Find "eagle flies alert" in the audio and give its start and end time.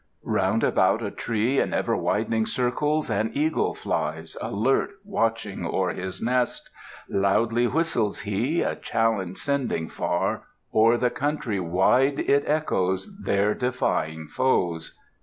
3.35-4.89